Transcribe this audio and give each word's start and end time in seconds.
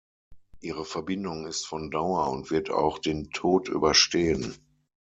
Ihre 0.61 0.83
Verbindung 0.83 1.45
ist 1.45 1.67
von 1.67 1.91
Dauer 1.91 2.31
und 2.31 2.49
wird 2.49 2.71
auch 2.71 2.97
den 2.97 3.29
Tod 3.29 3.69
überstehen. 3.69 4.55